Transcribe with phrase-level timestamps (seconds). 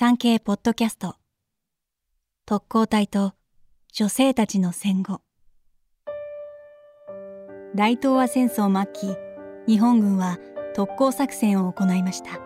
[0.00, 1.16] 産経ポッドキャスト。
[2.46, 3.32] 特攻隊と
[3.92, 5.22] 女性たちの戦後。
[7.74, 9.16] 大東亜戦争末期
[9.66, 10.38] 日本軍は
[10.72, 12.38] 特攻作戦を行いました。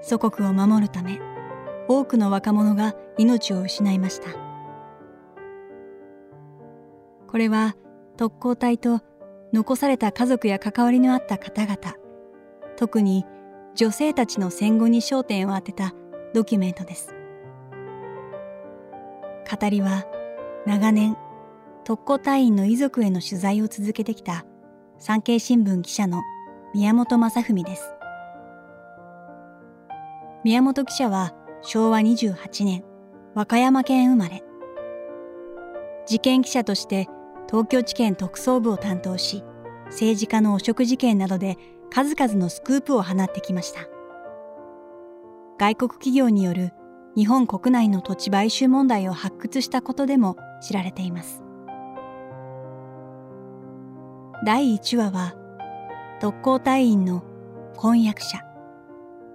[0.00, 1.20] 祖国を守るため
[1.88, 4.28] 多くの若者が命を失いました。
[7.28, 7.76] これは
[8.16, 9.02] 特攻隊と
[9.52, 11.76] 残された家族や関わりのあった方々
[12.76, 13.26] 特に
[13.74, 15.94] 女性たちの戦後に焦点を当てた
[16.34, 17.14] ドキュメントです。
[19.50, 20.04] 語りは
[20.66, 21.16] 長年
[21.84, 24.44] 特攻隊員の遺族への取材を続けてきた
[24.98, 26.22] 産経新聞記者の
[26.74, 27.92] 宮本正文です。
[30.44, 32.84] 宮本記者は昭和28年
[33.34, 34.42] 和歌山県生まれ。
[36.06, 37.08] 事件記者として
[37.48, 39.44] 東京地検特捜部を担当し
[39.86, 41.56] 政治家の汚職事件などで
[41.94, 43.80] 数々のスクープを放ってきました。
[45.58, 46.72] 外国企業による
[47.14, 51.42] 日本国内の土地買収問題を発掘したことでも知られています。
[54.46, 55.34] 第1話は
[56.18, 57.22] 特攻隊員の
[57.76, 58.40] 婚約者。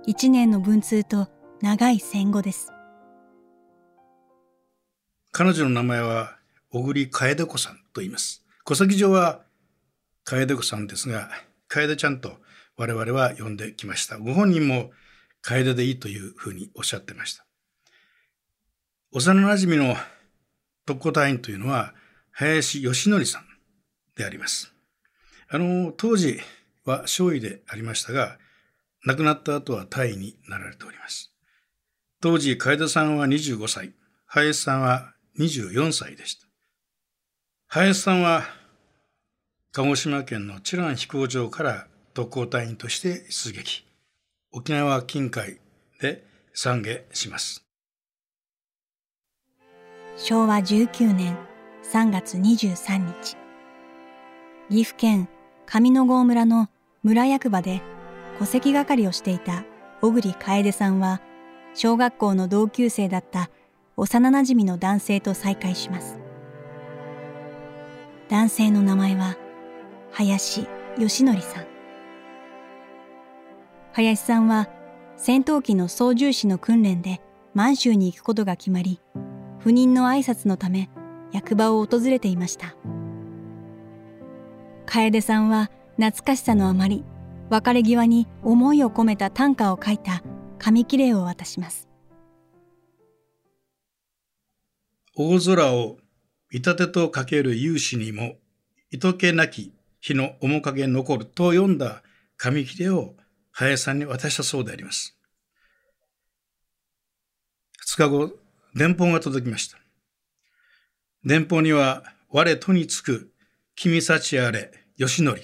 [0.07, 1.27] 1年の文通と
[1.61, 2.71] 長い戦後です。
[5.31, 6.37] 彼女の名前は
[6.71, 8.43] 小栗楓子さんと言います。
[8.65, 9.43] 戸籍上は
[10.23, 11.29] 楓子さんですが
[11.67, 12.37] 楓ちゃんと
[12.77, 14.91] 我々は呼んできましたご本人も
[15.41, 17.45] 楓でいいというふうにおっしゃってました
[19.11, 19.95] 幼なじみの
[20.85, 21.93] 特攻隊員というのは
[22.31, 23.43] 林義則さん
[24.15, 24.77] であります
[25.49, 26.41] あの、当時
[26.83, 28.37] は少尉でありましたが、
[29.05, 31.33] 亡くなった後は大尉になられております。
[32.21, 33.93] 当時、楓さんは25歳、
[34.25, 36.47] 林さんは24歳でした。
[37.67, 38.43] 林さんは、
[39.77, 43.85] 鹿児島県の知覧飛行場から特攻隊員として出撃。
[44.51, 45.59] 沖縄近海
[46.01, 47.63] で参下します。
[50.15, 51.37] 昭和19年
[51.93, 53.37] 3月23日、
[54.71, 55.29] 岐阜県
[55.67, 56.69] 上野郷村の
[57.03, 57.83] 村役場で
[58.39, 59.63] 戸籍係をしていた
[60.01, 61.21] 小栗楓さんは
[61.75, 63.51] 小学校の同級生だった
[63.95, 66.17] 幼なじみの男性と再会します
[68.27, 69.37] 男性の名前は
[70.17, 70.67] 林
[70.97, 71.67] 義則さん
[73.93, 74.67] 林さんは
[75.15, 77.21] 戦闘機の操縦士の訓練で
[77.53, 78.99] 満州に行くことが決まり
[79.63, 80.89] 赴任の挨拶のため
[81.31, 82.75] 役場を訪れていました。
[84.87, 87.05] 楓さんは懐かしさのあまり
[87.51, 90.23] 別れ際に思いを込めた短歌を書いた
[90.57, 91.87] 紙切れを渡します
[95.15, 95.97] 大空を
[96.51, 98.37] 見立てとかける勇士にも
[98.89, 102.03] 糸気なき日の面影残ると読んだ
[102.37, 103.15] 紙切れを
[103.51, 105.17] 林さんに渡したそうであります
[107.95, 108.31] 2日後
[108.75, 109.77] 電報が届きました
[111.23, 113.31] 電報には我とにつく
[113.75, 115.39] 君幸あれ、吉則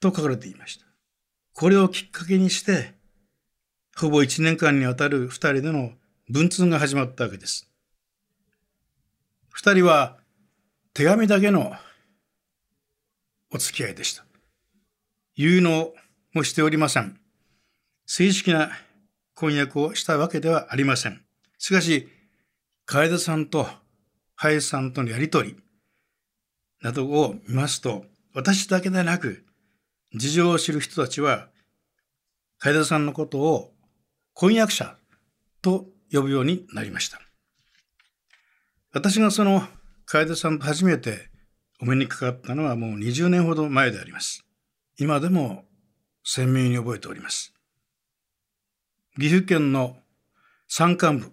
[0.00, 0.86] と書かれていました。
[1.54, 2.94] これをきっかけにして、
[3.96, 5.92] ほぼ一年間にわたる二人での
[6.28, 7.70] 文通が始まったわけです。
[9.50, 10.18] 二人は
[10.92, 11.72] 手紙だけの
[13.52, 14.24] お付き合いでした。
[15.34, 15.92] 有能
[16.32, 17.20] もしておりません。
[18.06, 18.70] 正式な
[19.34, 21.22] 婚約をしたわけではありません。
[21.58, 22.08] しかし、
[22.86, 23.66] 楓さんと
[24.34, 25.56] 林さんとのやりとり、
[26.80, 28.04] などを見ますと、
[28.34, 29.44] 私だけでなく、
[30.14, 31.48] 事情を知る人たちは、
[32.58, 33.72] 楓さんのことを
[34.34, 34.96] 婚約者
[35.60, 37.20] と呼ぶようになりました。
[38.92, 39.66] 私がその
[40.06, 41.31] 楓さんと初めて
[41.82, 44.44] お目にかかったのはもう20年ほど前であります。
[45.00, 45.64] 今でも
[46.22, 47.52] 鮮明に覚えております。
[49.18, 49.96] 岐阜県の
[50.68, 51.32] 山間部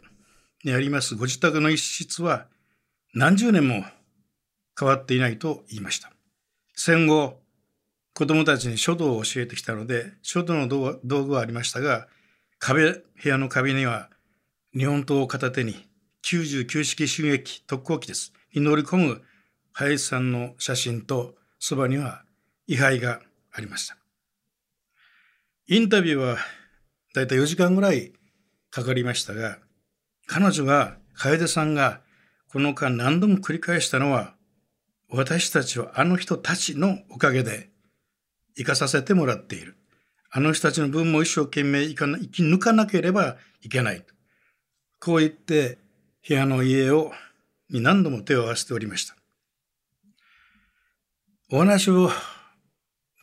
[0.63, 2.47] にありますご自宅の一室は
[3.13, 3.85] 何十年も
[4.77, 6.11] 変わっていないと言いました。
[6.73, 7.39] 戦後、
[8.15, 12.07] 子供たちに書道を教えてきたので、書道の道具はありましたが、
[12.57, 14.09] 壁、部屋の壁には
[14.75, 15.87] 日本刀を片手に
[16.23, 18.33] 99式襲撃特攻機です。
[18.51, 19.21] に乗り込む
[19.73, 22.23] 林さんの写真とそばには
[22.67, 23.21] 位牌が
[23.51, 23.97] ありました。
[25.67, 26.37] インタビューは
[27.13, 28.13] だいたい4時間ぐらい
[28.71, 29.57] かかりましたが、
[30.27, 32.01] 彼女が、楓さんが
[32.51, 34.35] この間何度も繰り返したのは、
[35.09, 37.69] 私たちはあの人たちのおかげで
[38.55, 39.75] 生かさせてもらっている。
[40.31, 41.95] あの人たちの分も一生懸命生
[42.29, 44.05] き抜かなければいけない。
[44.99, 45.79] こう言って
[46.27, 47.11] 部屋の家を
[47.69, 49.15] に何度も手を合わせておりました。
[51.51, 52.11] お話を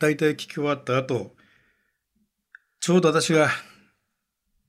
[0.01, 1.33] 大体聞き終わった後、
[2.81, 3.47] ちょうど私が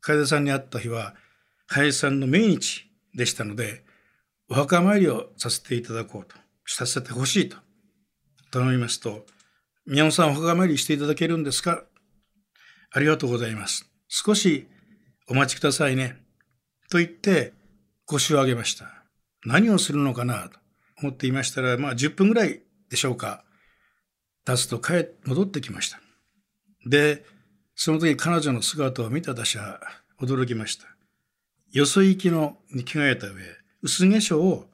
[0.00, 1.16] 楓さんに会った日は、
[1.66, 2.84] 林さんの命日
[3.16, 3.82] でしたので、
[4.49, 7.56] お墓参りをさせていただこうと、させてほしいと
[8.52, 9.26] 頼みますと、
[9.87, 11.82] 宮本さんお墓参りしていただけるんですか？
[12.93, 13.90] ありがとうございます。
[14.06, 14.69] 少し
[15.28, 16.16] お待ちくださいね。
[16.90, 17.54] と言って
[18.06, 19.04] 腰を上げました。
[19.44, 20.61] 何をするのかなと
[21.02, 23.43] 思っていましたら、まあ10分ぐらいでしょうか。
[24.49, 26.00] 経つと帰、戻ってきました。
[26.87, 27.23] で、
[27.75, 29.79] その時彼女の姿を見た私は
[30.19, 30.87] 驚きました。
[31.71, 33.43] よそ行きのに着替えた上、
[33.83, 34.65] 薄化粧を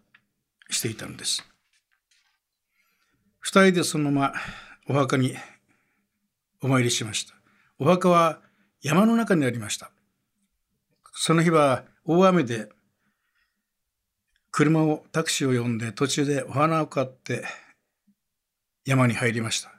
[0.70, 1.44] していたのです。
[3.40, 4.32] 二人でそのまま
[4.88, 5.34] お墓に
[6.62, 7.34] お参りしました。
[7.80, 8.38] お墓は
[8.80, 9.90] 山の中にありました。
[11.14, 12.68] その日は大雨で
[14.52, 17.44] 車を、タクシーを呼んで途中でお花を買って
[18.84, 19.72] 山に入りました。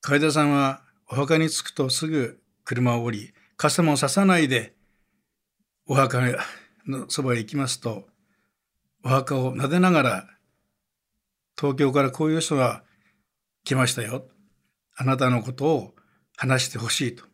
[0.00, 4.74] 楓さんはお墓に着くとすぐ車を降り、傘もささないで
[5.86, 6.20] お墓
[6.86, 8.04] のそばへ行きますと、
[9.04, 10.28] お墓を撫でながら、
[11.58, 12.82] 東京からこういう人が
[13.64, 14.26] 来ましたよ。
[14.96, 15.94] あなたのことを
[16.36, 17.24] 話してほしいと。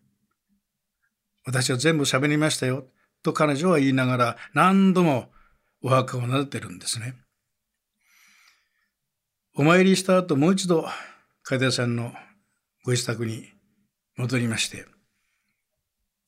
[1.47, 2.87] 私は全部喋りましたよ。
[3.23, 5.31] と彼女は言いながら何度も
[5.83, 7.15] お墓を撫でてるんですね。
[9.57, 10.87] お参りした後もう一度
[11.43, 12.13] 楓さんの
[12.85, 13.49] ご自宅に
[14.17, 14.87] 戻りまして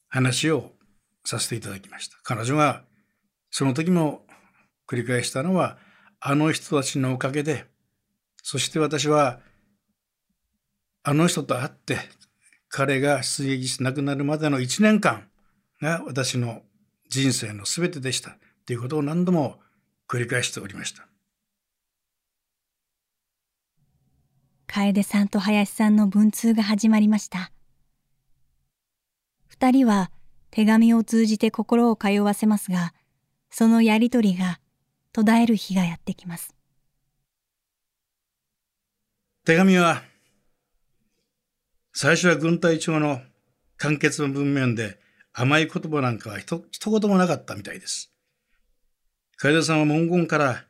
[0.08, 0.72] 話を
[1.24, 2.16] させていただきました。
[2.24, 2.82] 彼女が
[3.50, 4.22] その時も
[4.88, 5.78] 繰り返したのは
[6.20, 7.66] あの人たちのおかげで
[8.42, 9.38] そして私は
[11.04, 11.98] あの人と会って
[12.68, 15.28] 彼が出撃し亡くなるまでの1年間
[15.80, 16.62] が私の
[17.08, 18.36] 人生の全てでした
[18.66, 19.60] ということを何度も
[20.08, 21.11] 繰り返しておりました。
[24.74, 27.52] 楓さんと林さんの文通が始まりました。
[29.46, 30.10] 二人は
[30.50, 32.94] 手紙を通じて心を通わせますが、
[33.50, 34.60] そのやりとりが
[35.12, 36.54] 途絶える日がやってきます。
[39.44, 40.04] 手紙は、
[41.92, 43.20] 最初は軍隊長の
[43.76, 44.98] 簡潔の文面で
[45.34, 48.10] 甘い言葉なんかは一言もなかったみたいです。
[49.36, 50.64] 楓さんは文言から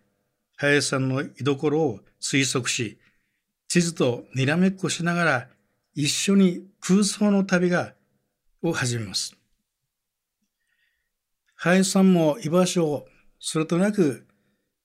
[0.57, 2.99] 林さんの居所を推測し、
[3.73, 5.49] 地図とにらめっこしながら
[5.95, 7.95] 一緒に空想の旅が
[8.61, 9.35] を始めます。
[11.55, 13.07] 林さんも居場所を
[13.39, 14.27] それとなく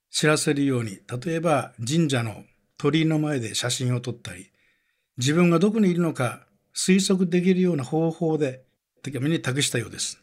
[0.10, 2.46] 知らせるように、例えば神社の
[2.78, 4.54] 鳥居の前で写真を撮ったり、
[5.18, 8.64] 自分がどこにいるのか推測できるような方法で
[9.04, 10.18] 手紙に託したようです。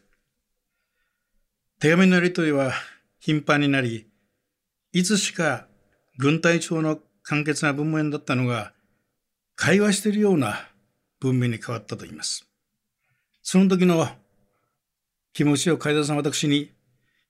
[1.79, 2.71] 手紙のやり取りは
[3.19, 4.07] 頻繁になり、
[4.91, 5.67] いつしか
[6.17, 6.97] 軍隊長の
[7.27, 8.71] 簡潔な文面だったのが、
[9.55, 10.69] 会話しているような
[11.19, 12.47] 文面に変わったと言います。
[13.41, 14.07] その時の
[15.33, 16.71] 気持ちを海田さん私に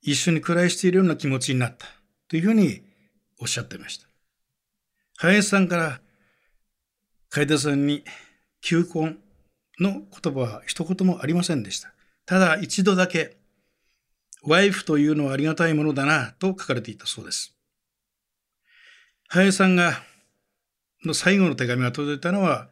[0.01, 1.87] 一緒に暮らしているような気持ちになった
[2.27, 2.81] というふうに
[3.39, 4.07] おっしゃっていました。
[5.17, 6.01] 林さんから
[7.29, 8.03] 海田さんに
[8.59, 9.17] 求婚
[9.79, 11.93] の言葉は一言もありませんでした。
[12.25, 13.37] ただ一度だけ、
[14.43, 17.54] ワイフというのはありがたいものだなと書かれていたそうです。
[19.27, 20.03] 林さんが、
[21.03, 22.69] の最後の手紙が届いたのは、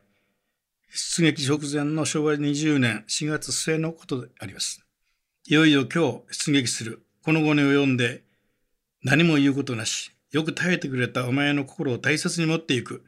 [0.92, 4.86] 出撃直前の昭和20年4月末のことであります。
[5.46, 7.04] いよいよ今日出撃する。
[7.24, 8.24] この後に及んで
[9.04, 13.04] 何も言うことなし、よく耐えてくれたお前の心を大切に持っていく。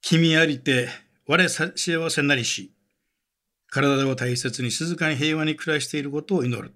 [0.00, 0.88] 君ありて
[1.26, 2.72] 我幸せなりし、
[3.68, 6.72] 体を大切に静かに平和に暮らしていることを祈る。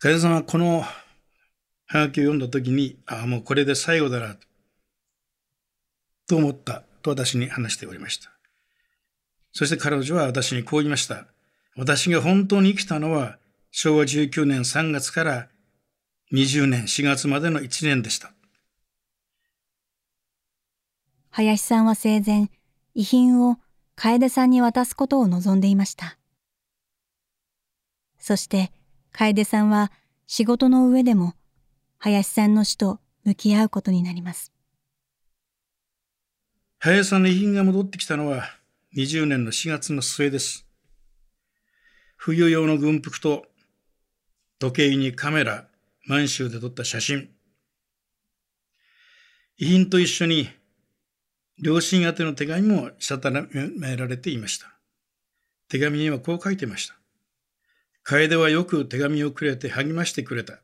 [0.00, 0.84] 加さんはこの
[1.92, 4.36] はがきを読んだ時に、ああ、もうこれで最後だな、
[6.26, 8.32] と思ったと私に話しておりました。
[9.52, 11.26] そして彼女は私にこう言いました。
[11.76, 13.36] 私が本当に生きたのは
[13.70, 15.48] 昭和19年3月から
[16.32, 18.32] 20年4月までの1年でした。
[21.28, 22.48] 林さんは生前、
[22.94, 23.58] 遺品を
[23.96, 26.16] 楓さんに渡すことを望んでいました。
[28.18, 28.72] そして
[29.12, 29.92] 楓さんは
[30.26, 31.34] 仕事の上でも
[32.04, 34.50] 林さんの死と向き合うことになります。
[36.80, 38.42] 林さんの遺品が戻ってきたのは
[38.96, 40.66] 20年の4月の末です。
[42.16, 43.46] 冬用の軍服と
[44.58, 45.68] 時計にカメラ、
[46.08, 47.28] 満州で撮った写真。
[49.56, 50.48] 遺品と一緒に
[51.60, 54.66] 両親宛ての手紙もしたためられていました。
[55.68, 56.96] 手紙にはこう書いてました。
[58.02, 60.58] 楓はよく手紙をくれて励ましてくれた。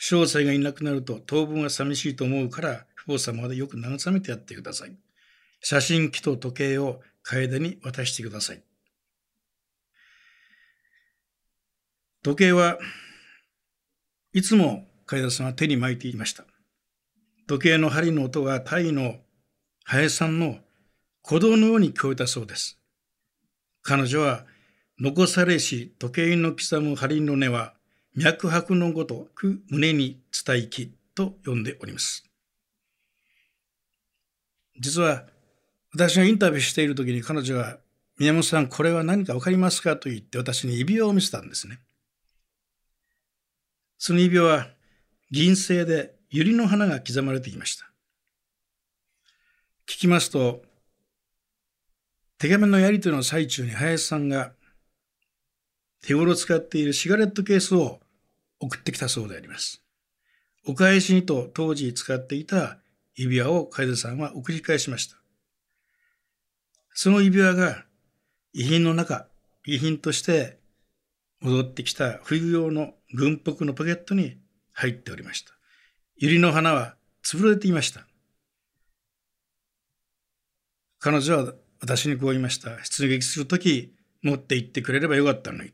[0.00, 4.96] 詳細がいなくなると当分は寂しいと思うから、父母様でよく慰めてやってください。
[5.60, 8.62] 写真機と時計を楓に渡してください。
[12.22, 12.78] 時計は
[14.32, 16.44] いつも海田さんは手に巻いていました。
[17.46, 19.16] 時計の針の音がタイの
[19.84, 20.58] 林さんの
[21.22, 22.78] 鼓動のように聞こえたそうです。
[23.82, 24.46] 彼女は
[24.98, 27.73] 残されし時計の刻む針の音は
[28.16, 32.24] 脈拍のごとく胸に伝えきと呼んでおります。
[34.78, 35.26] 実は
[35.92, 37.78] 私がインタビューしている時に彼女は
[38.18, 41.80] 宮本さんこれは何かわかりますかと言って私に指輪を見せたんですね。
[43.98, 44.68] その指輪は
[45.30, 47.90] 銀製で百合の花が刻まれていました。
[49.86, 50.62] 聞きますと、
[52.38, 54.52] 手紙のやり取りの最中に林さんが
[56.02, 58.00] 手頃使っているシガレットケースを
[58.64, 59.82] 送ってきたそうであります。
[60.66, 62.78] お返しにと当時使っていた
[63.14, 65.16] 指輪を楓さんは送り返しました。
[66.94, 67.84] その指輪が
[68.52, 69.28] 遺品の中、
[69.66, 70.58] 遺品として
[71.40, 74.38] 戻ってきた冬用の軍服のポケットに
[74.72, 75.52] 入っておりました。
[76.20, 78.06] 百合の花は潰れていました。
[81.00, 82.82] 彼女は私にこう言いました。
[82.84, 85.72] 出撃するとき持って行ってくれればよかったのに。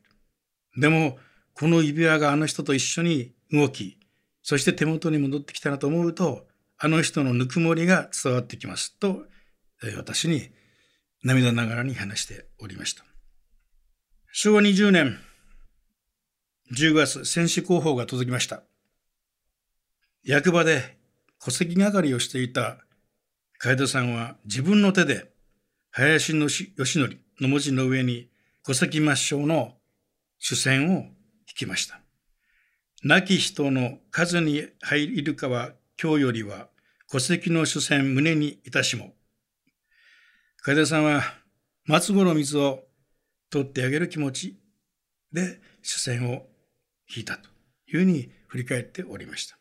[0.76, 1.18] でも、
[1.60, 3.98] この指輪があの人と一緒に動き、
[4.42, 6.46] そして手元に戻ってきたなと思うと、
[6.78, 9.24] あの人のぬくもりが伝わってきますと、
[9.98, 10.48] 私に
[11.22, 13.04] 涙ながらに話しておりました。
[14.32, 15.18] 昭和20年
[16.72, 18.62] 10月、戦士広報が届きました。
[20.24, 20.96] 役場で
[21.44, 22.78] 戸籍係をしていた
[23.58, 25.30] 楓さんは自分の手で
[25.90, 28.30] 林義則の文字の上に
[28.64, 29.74] 戸籍抹消の
[30.38, 31.19] 主戦を
[31.54, 32.00] きました。
[33.02, 36.68] 亡き人の数に入るかは今日よりは
[37.10, 39.14] 戸籍の主戦胸にいたしも。
[40.62, 41.22] 楓さんは
[41.86, 42.84] 松五の水を
[43.48, 44.60] 取ってあげる気持ち
[45.32, 46.46] で主戦を
[47.14, 47.48] 引いたと
[47.88, 49.58] いうふうに振り返っておりました。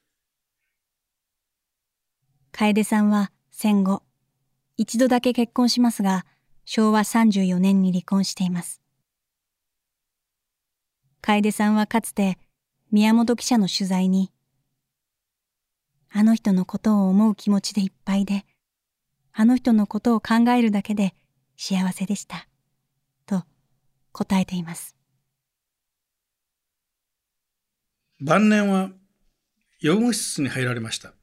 [2.51, 4.03] 楓さんは戦後、
[4.77, 6.25] 一度だけ結婚しますが、
[6.65, 8.81] 昭和34年に離婚しています。
[11.21, 12.37] 楓さんはかつて
[12.91, 14.31] 宮本記者の取材に、
[16.11, 18.45] あの人のことを思う気持ちでいっぱいで、
[19.31, 21.13] あの人のことを考えるだけで
[21.55, 22.47] 幸せでした。
[23.25, 23.43] と
[24.11, 24.95] 答えています。
[28.21, 28.89] 晩年は
[29.79, 31.13] 養護室に入られました。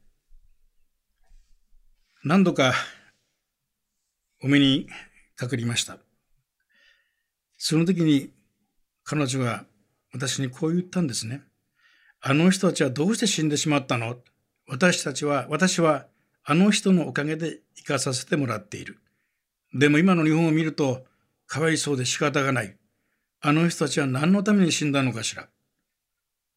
[2.24, 2.74] 何度か
[4.42, 4.88] お目に
[5.34, 5.98] かかりました。
[7.58, 8.30] その時に
[9.04, 9.64] 彼女は
[10.12, 11.42] 私にこう言ったんですね。
[12.20, 14.16] あの人たちはどうして死んでしまったの？
[14.68, 16.06] 私たちは、私は
[16.44, 18.98] あの人のおかげで生かさせてもらっている。
[19.74, 21.04] でも今の日本を見ると、
[21.46, 22.76] かわいそうで仕方がない。
[23.40, 25.48] あの人たちは何のために死んだのかしら？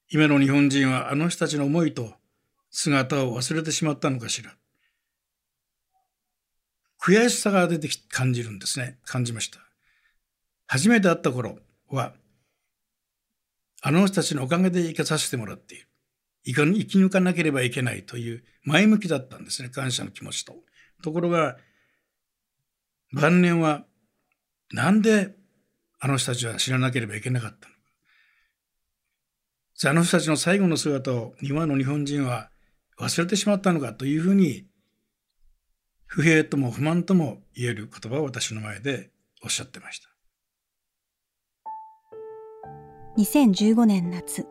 [0.09, 2.13] 今の日本人はあの人たちの思いと
[2.71, 4.55] 姿を忘れてしまったのかしら？
[7.01, 8.97] 悔しさが出てき感じるんですね。
[9.05, 9.59] 感じました。
[10.67, 12.13] 初めて会った頃は、
[13.81, 15.87] あの人たちのおかげで生かさせてもらっている。
[16.45, 19.69] 生き抜かなければいけないという前向きだったんですね。
[19.69, 20.55] 感謝の気持ちと。
[21.03, 21.57] ところが、
[23.13, 23.85] 晩年は、
[24.71, 25.35] なんで
[25.99, 27.79] あの人たちは知らなければいけなかったのか。
[29.89, 32.49] あの人たちの最後の姿を今の日本人は
[32.99, 34.65] 忘れてしまったのかというふうに
[36.05, 40.08] 不平とも不満とも言える言葉を私の前でおっしゃってました。
[43.19, 44.47] 2015年夏、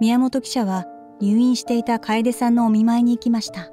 [0.00, 0.86] 宮本記者は
[1.20, 3.70] 入院していた楓さんのお見舞いに行きました。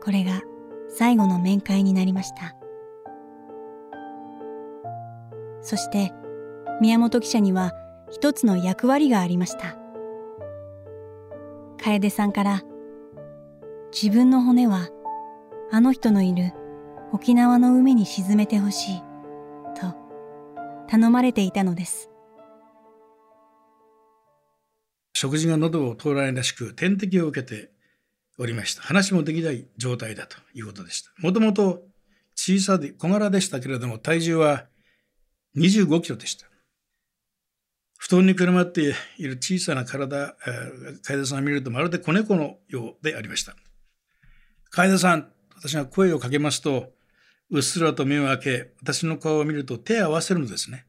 [0.00, 0.42] これが
[0.88, 2.54] 最後の面会になりました。
[5.60, 6.12] そして
[6.80, 7.72] 宮本記者には
[8.12, 9.76] 一つの役割がありました。
[11.78, 12.62] 楓さんから
[13.92, 14.88] 自分の骨は
[15.72, 16.52] あの人のいる
[17.12, 19.05] 沖縄の海に沈めてほしい
[20.88, 22.10] 頼まれていたのです。
[25.14, 27.70] 食事が喉を通らないらしく点滴を受けて
[28.38, 28.82] おりました。
[28.82, 31.10] 話もできない状態だということでした。
[31.18, 31.82] もともと
[32.34, 34.66] 小さで小柄でしたけれども体重は
[35.56, 36.46] 25キロでした。
[37.98, 40.36] 布団にくるまっている小さな体、
[41.02, 43.56] 楓さんを見るとまるで子猫のようでありました。
[44.70, 46.92] 楓さん、私が声をかけますと、
[47.50, 50.86] うっすらと目を開け、私の顔を見ると手を合わせるのですね。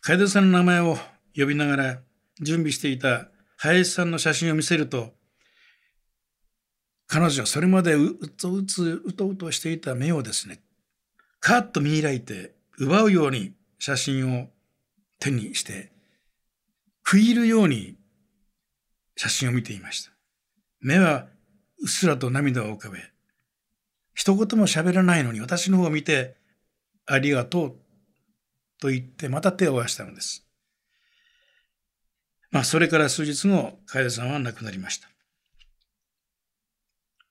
[0.00, 0.96] 楓さんの名前を
[1.36, 2.00] 呼びながら
[2.40, 5.12] 準備していた林さんの写真を見せると、
[7.06, 10.62] 彼女はそれまでうつうつ、うとうとしていた目をですね、
[11.40, 14.48] カッと見開いて奪うように写真を
[15.18, 15.92] 手にして、
[17.04, 17.96] 食い入るように
[19.16, 20.12] 写真を見ていました。
[20.80, 21.26] 目は
[21.80, 22.98] うっすらと涙を浮かべ、
[24.18, 26.34] 一言も喋らないのに私の方を見て、
[27.06, 27.76] ありがとう
[28.80, 30.44] と言ってまた手を合わせたのです。
[32.50, 35.08] まあ、それから数日後、楓さんは亡くなりました。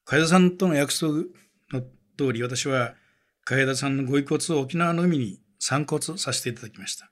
[0.06, 1.26] 楓さんとの約束
[1.74, 1.82] の
[2.18, 2.96] 通り、私は
[3.44, 7.12] 楓さんのご遺骨を沖縄の海に散骨させていただきました。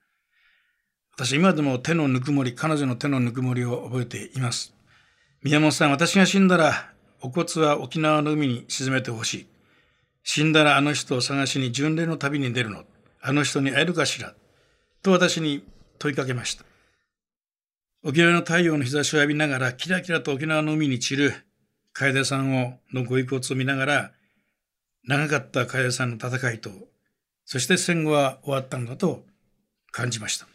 [1.17, 4.73] 私、今でも手のぬくもり、彼女の手のぬくもりを覚えています。
[5.43, 9.54] 宮本さん、私が死んだら、お骨は沖縄の海に沈めてほしい。
[10.25, 12.83] 死んだらあの人を探しに巡礼の旅に出るの。
[13.21, 14.33] あの人に会えるかしら。
[15.03, 15.63] と私に
[15.99, 16.65] 問いかけました。
[18.03, 21.33] 沖縄の太陽の日差しを浴びながら、キラキラと沖縄の海に散る
[21.93, 24.11] 楓さんをのご遺骨を見ながら、
[25.07, 26.71] 長かった楓さんの戦いと、
[27.45, 29.23] そして戦後は終わったんだと
[29.91, 30.47] 感じました。